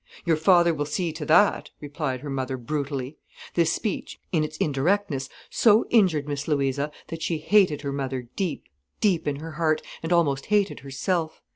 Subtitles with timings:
[0.25, 3.17] "Your father will see to that," replied her mother brutally.
[3.53, 8.63] This speech, in its indirectness, so injured Miss Louisa that she hated her mother deep,
[8.99, 11.39] deep in her heart, and almost hated herself.